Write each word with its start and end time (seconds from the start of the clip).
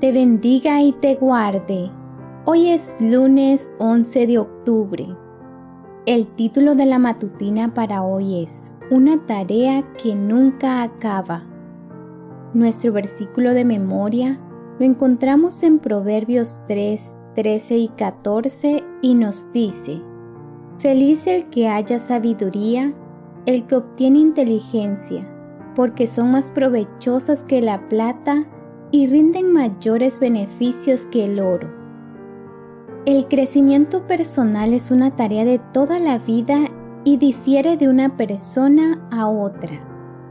te 0.00 0.12
bendiga 0.12 0.80
y 0.80 0.92
te 0.92 1.16
guarde. 1.16 1.90
Hoy 2.44 2.68
es 2.68 3.00
lunes 3.00 3.74
11 3.80 4.28
de 4.28 4.38
octubre. 4.38 5.08
El 6.06 6.28
título 6.36 6.76
de 6.76 6.86
la 6.86 7.00
matutina 7.00 7.74
para 7.74 8.02
hoy 8.02 8.44
es 8.44 8.70
Una 8.92 9.26
tarea 9.26 9.82
que 10.00 10.14
nunca 10.14 10.82
acaba. 10.82 11.42
Nuestro 12.54 12.92
versículo 12.92 13.54
de 13.54 13.64
memoria 13.64 14.38
lo 14.78 14.86
encontramos 14.86 15.64
en 15.64 15.80
Proverbios 15.80 16.60
3, 16.68 17.16
13 17.34 17.78
y 17.78 17.88
14 17.88 18.84
y 19.02 19.14
nos 19.14 19.52
dice, 19.52 20.00
Feliz 20.78 21.26
el 21.26 21.50
que 21.50 21.66
haya 21.66 21.98
sabiduría, 21.98 22.94
el 23.46 23.66
que 23.66 23.74
obtiene 23.74 24.20
inteligencia, 24.20 25.28
porque 25.74 26.06
son 26.06 26.30
más 26.30 26.52
provechosas 26.52 27.44
que 27.44 27.60
la 27.60 27.88
plata 27.88 28.46
y 28.90 29.06
rinden 29.06 29.52
mayores 29.52 30.20
beneficios 30.20 31.06
que 31.06 31.24
el 31.24 31.40
oro. 31.40 31.68
El 33.06 33.26
crecimiento 33.26 34.06
personal 34.06 34.74
es 34.74 34.90
una 34.90 35.16
tarea 35.16 35.44
de 35.44 35.58
toda 35.72 35.98
la 35.98 36.18
vida 36.18 36.66
y 37.04 37.16
difiere 37.16 37.76
de 37.76 37.88
una 37.88 38.16
persona 38.16 39.00
a 39.10 39.28
otra, 39.28 39.80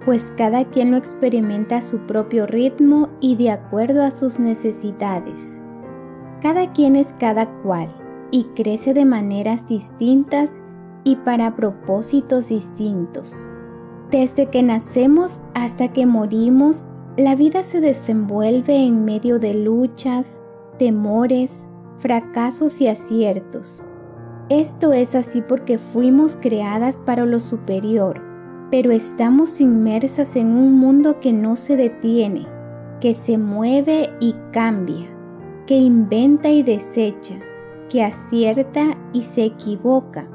pues 0.05 0.31
cada 0.37 0.65
quien 0.65 0.91
lo 0.91 0.97
experimenta 0.97 1.77
a 1.77 1.81
su 1.81 1.99
propio 2.05 2.45
ritmo 2.45 3.09
y 3.19 3.35
de 3.35 3.51
acuerdo 3.51 4.03
a 4.03 4.11
sus 4.11 4.39
necesidades. 4.39 5.59
Cada 6.41 6.71
quien 6.71 6.95
es 6.95 7.13
cada 7.13 7.47
cual 7.63 7.89
y 8.31 8.43
crece 8.55 8.93
de 8.93 9.05
maneras 9.05 9.67
distintas 9.67 10.61
y 11.03 11.15
para 11.15 11.55
propósitos 11.55 12.49
distintos. 12.49 13.49
Desde 14.11 14.49
que 14.49 14.61
nacemos 14.61 15.41
hasta 15.53 15.91
que 15.93 16.05
morimos, 16.05 16.91
la 17.17 17.33
vida 17.33 17.63
se 17.63 17.81
desenvuelve 17.81 18.75
en 18.75 19.03
medio 19.03 19.39
de 19.39 19.55
luchas, 19.55 20.39
temores, 20.77 21.67
fracasos 21.97 22.79
y 22.79 22.87
aciertos. 22.87 23.83
Esto 24.49 24.93
es 24.93 25.15
así 25.15 25.41
porque 25.41 25.79
fuimos 25.79 26.35
creadas 26.35 27.01
para 27.01 27.25
lo 27.25 27.39
superior, 27.39 28.21
pero 28.69 28.91
estamos 28.91 29.59
inmersas 29.59 30.35
en 30.35 30.55
un 30.55 30.75
mundo 30.75 31.19
que 31.19 31.33
no 31.33 31.55
se 31.55 31.75
detiene, 31.75 32.45
que 33.01 33.15
se 33.15 33.39
mueve 33.39 34.11
y 34.19 34.35
cambia, 34.53 35.09
que 35.65 35.75
inventa 35.75 36.49
y 36.49 36.61
desecha, 36.61 37.39
que 37.89 38.03
acierta 38.03 38.95
y 39.11 39.23
se 39.23 39.43
equivoca. 39.45 40.29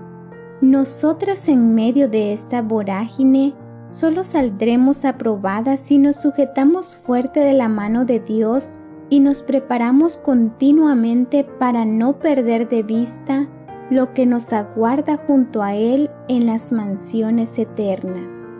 Nosotras 0.60 1.48
en 1.48 1.76
medio 1.76 2.08
de 2.08 2.32
esta 2.32 2.60
vorágine 2.60 3.54
Solo 3.92 4.24
saldremos 4.24 5.04
aprobadas 5.04 5.78
si 5.78 5.98
nos 5.98 6.16
sujetamos 6.16 6.96
fuerte 6.96 7.40
de 7.40 7.52
la 7.52 7.68
mano 7.68 8.06
de 8.06 8.20
Dios 8.20 8.76
y 9.10 9.20
nos 9.20 9.42
preparamos 9.42 10.16
continuamente 10.16 11.44
para 11.44 11.84
no 11.84 12.18
perder 12.18 12.70
de 12.70 12.82
vista 12.82 13.46
lo 13.90 14.14
que 14.14 14.24
nos 14.24 14.50
aguarda 14.54 15.18
junto 15.26 15.62
a 15.62 15.74
Él 15.74 16.10
en 16.28 16.46
las 16.46 16.72
mansiones 16.72 17.58
eternas. 17.58 18.50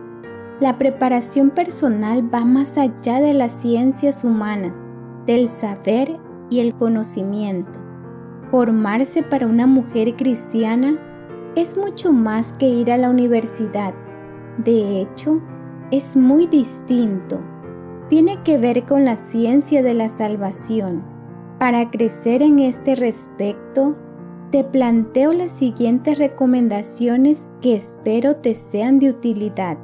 La 0.61 0.77
preparación 0.77 1.49
personal 1.49 2.33
va 2.33 2.45
más 2.45 2.77
allá 2.77 3.19
de 3.19 3.33
las 3.33 3.53
ciencias 3.53 4.25
humanas, 4.25 4.91
del 5.25 5.49
saber 5.49 6.21
y 6.51 6.61
el 6.61 6.75
conocimiento. 6.75 7.79
Formarse 8.51 9.23
para 9.23 9.47
una 9.47 9.67
mujer 9.67 10.15
cristiana 10.15 10.99
es 11.57 11.79
mucho 11.79 12.13
más 12.13 12.53
que 12.53 12.69
ir 12.69 12.93
a 12.93 12.99
la 12.99 13.09
universidad 13.09 13.95
de 14.59 15.01
hecho, 15.01 15.41
es 15.91 16.17
muy 16.17 16.47
distinto. 16.47 17.41
Tiene 18.09 18.43
que 18.43 18.59
ver 18.59 18.85
con 18.85 19.05
la 19.05 19.17
ciencia 19.17 19.83
de 19.83 19.95
la 19.95 20.09
salvación. 20.09 21.03
Para 21.59 21.91
crecer 21.91 22.43
en 22.43 22.59
este 22.59 22.95
respecto, 22.95 23.97
te 24.51 24.65
planteo 24.65 25.33
las 25.33 25.53
siguientes 25.53 26.19
recomendaciones 26.19 27.51
que 27.63 27.75
espero 27.75 28.37
te 28.37 28.55
sean 28.55 28.99
de 28.99 29.11
utilidad. 29.11 29.79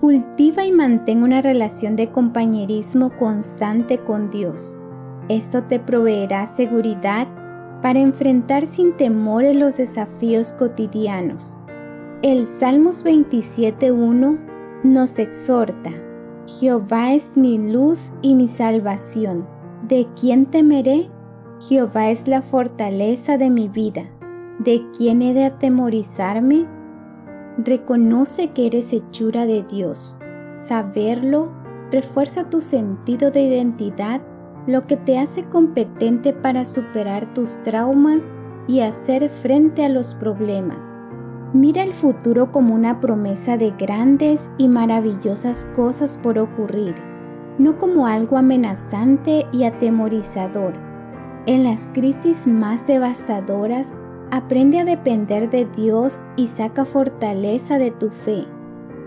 Cultiva 0.00 0.64
y 0.64 0.72
mantén 0.72 1.22
una 1.22 1.40
relación 1.40 1.96
de 1.96 2.10
compañerismo 2.10 3.16
constante 3.16 3.98
con 3.98 4.30
Dios. 4.30 4.82
Esto 5.28 5.62
te 5.64 5.78
proveerá 5.78 6.44
seguridad 6.46 7.28
para 7.80 8.00
enfrentar 8.00 8.66
sin 8.66 8.96
temores 8.96 9.56
los 9.56 9.76
desafíos 9.76 10.52
cotidianos. 10.52 11.62
El 12.22 12.46
Salmos 12.46 13.02
27.1 13.02 14.38
nos 14.84 15.18
exhorta, 15.18 15.90
Jehová 16.46 17.14
es 17.14 17.38
mi 17.38 17.56
luz 17.56 18.12
y 18.20 18.34
mi 18.34 18.46
salvación. 18.46 19.48
¿De 19.88 20.06
quién 20.20 20.44
temeré? 20.44 21.08
Jehová 21.66 22.10
es 22.10 22.28
la 22.28 22.42
fortaleza 22.42 23.38
de 23.38 23.48
mi 23.48 23.70
vida. 23.70 24.04
¿De 24.58 24.84
quién 24.94 25.22
he 25.22 25.32
de 25.32 25.46
atemorizarme? 25.46 26.66
Reconoce 27.56 28.50
que 28.50 28.66
eres 28.66 28.92
hechura 28.92 29.46
de 29.46 29.62
Dios. 29.62 30.20
Saberlo 30.58 31.50
refuerza 31.90 32.50
tu 32.50 32.60
sentido 32.60 33.30
de 33.30 33.44
identidad, 33.44 34.20
lo 34.66 34.86
que 34.86 34.98
te 34.98 35.18
hace 35.18 35.44
competente 35.44 36.34
para 36.34 36.66
superar 36.66 37.32
tus 37.32 37.62
traumas 37.62 38.34
y 38.68 38.80
hacer 38.80 39.30
frente 39.30 39.86
a 39.86 39.88
los 39.88 40.12
problemas. 40.12 41.02
Mira 41.52 41.82
el 41.82 41.94
futuro 41.94 42.52
como 42.52 42.76
una 42.76 43.00
promesa 43.00 43.56
de 43.56 43.72
grandes 43.72 44.52
y 44.56 44.68
maravillosas 44.68 45.64
cosas 45.74 46.16
por 46.16 46.38
ocurrir, 46.38 46.94
no 47.58 47.76
como 47.76 48.06
algo 48.06 48.36
amenazante 48.36 49.46
y 49.52 49.64
atemorizador. 49.64 50.74
En 51.46 51.64
las 51.64 51.88
crisis 51.88 52.46
más 52.46 52.86
devastadoras, 52.86 54.00
aprende 54.30 54.78
a 54.78 54.84
depender 54.84 55.50
de 55.50 55.64
Dios 55.64 56.24
y 56.36 56.46
saca 56.46 56.84
fortaleza 56.84 57.78
de 57.78 57.90
tu 57.90 58.10
fe. 58.10 58.44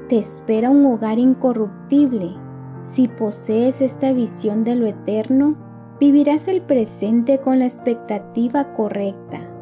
Te 0.10 0.18
espera 0.18 0.70
un 0.70 0.86
hogar 0.86 1.20
incorruptible. 1.20 2.32
Si 2.82 3.08
posees 3.08 3.80
esta 3.80 4.12
visión 4.12 4.66
de 4.66 4.76
lo 4.76 4.86
eterno, 4.86 5.56
vivirás 5.98 6.50
el 6.50 6.62
presente 6.62 7.40
con 7.40 7.60
la 7.60 7.66
expectativa 7.68 8.74
correcta 8.74 9.53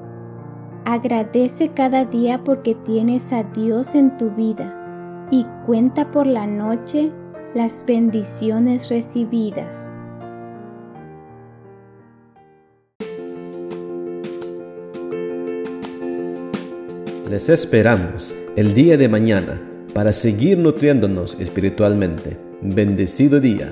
Agradece 0.86 1.70
cada 1.76 2.06
día 2.06 2.44
porque 2.44 2.74
tienes 2.74 3.32
a 3.34 3.44
Dios 3.44 3.94
en 3.94 4.18
tu 4.18 4.32
vida 4.32 5.28
y 5.30 5.46
cuenta 5.66 6.10
por 6.10 6.26
la 6.26 6.48
noche 6.48 7.12
las 7.54 7.86
bendiciones 7.86 8.90
recibidas. 8.90 9.96
Les 17.30 17.48
esperamos 17.48 18.34
el 18.56 18.74
día 18.74 18.98
de 18.98 19.08
mañana 19.08 19.62
para 19.94 20.12
seguir 20.12 20.58
nutriéndonos 20.58 21.40
espiritualmente. 21.40 22.38
Bendecido 22.62 23.40
día. 23.40 23.72